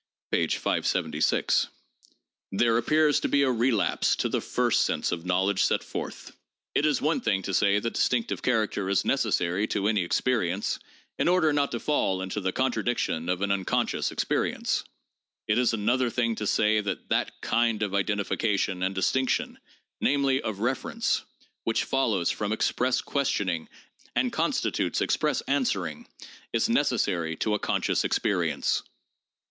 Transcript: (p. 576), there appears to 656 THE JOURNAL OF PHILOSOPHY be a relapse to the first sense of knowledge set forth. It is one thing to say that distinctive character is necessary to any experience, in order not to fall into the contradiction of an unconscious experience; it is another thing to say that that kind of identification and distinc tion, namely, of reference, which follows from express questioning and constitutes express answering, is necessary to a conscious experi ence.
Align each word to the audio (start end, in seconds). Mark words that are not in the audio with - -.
(p. 0.31 0.47
576), 0.47 1.67
there 2.51 2.75
appears 2.79 3.19
to 3.19 3.27
656 3.29 3.35
THE 3.37 3.37
JOURNAL 3.37 3.37
OF 3.37 3.37
PHILOSOPHY 3.37 3.37
be 3.37 3.43
a 3.43 3.51
relapse 3.51 4.15
to 4.15 4.29
the 4.29 4.41
first 4.41 4.83
sense 4.83 5.11
of 5.11 5.25
knowledge 5.27 5.61
set 5.63 5.83
forth. 5.83 6.35
It 6.73 6.87
is 6.87 7.03
one 7.03 7.21
thing 7.21 7.43
to 7.43 7.53
say 7.53 7.77
that 7.77 7.93
distinctive 7.93 8.41
character 8.41 8.89
is 8.89 9.05
necessary 9.05 9.67
to 9.67 9.87
any 9.87 10.01
experience, 10.03 10.79
in 11.19 11.27
order 11.27 11.53
not 11.53 11.69
to 11.73 11.79
fall 11.79 12.23
into 12.23 12.41
the 12.41 12.51
contradiction 12.51 13.29
of 13.29 13.43
an 13.43 13.51
unconscious 13.51 14.11
experience; 14.11 14.83
it 15.47 15.59
is 15.59 15.71
another 15.71 16.09
thing 16.09 16.33
to 16.37 16.47
say 16.47 16.81
that 16.81 17.09
that 17.09 17.39
kind 17.41 17.83
of 17.83 17.93
identification 17.93 18.81
and 18.81 18.95
distinc 18.95 19.29
tion, 19.29 19.59
namely, 19.99 20.41
of 20.41 20.61
reference, 20.61 21.25
which 21.63 21.83
follows 21.83 22.31
from 22.31 22.51
express 22.51 23.01
questioning 23.01 23.69
and 24.15 24.33
constitutes 24.33 24.99
express 24.99 25.41
answering, 25.41 26.07
is 26.53 26.67
necessary 26.67 27.35
to 27.35 27.53
a 27.53 27.59
conscious 27.59 28.01
experi 28.01 28.51
ence. 28.51 28.81